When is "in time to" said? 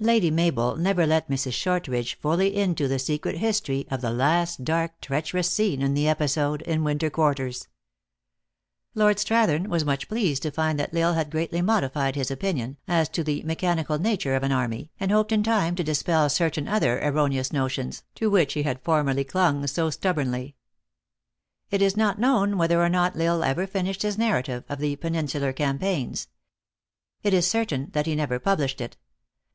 15.32-15.82